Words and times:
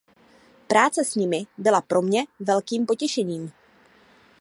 Práce 0.67 1.03
s 1.03 1.15
nimi 1.15 1.47
byla 1.57 1.81
pro 1.81 2.01
mě 2.01 2.25
velkým 2.39 2.85
potěšením. 2.85 3.51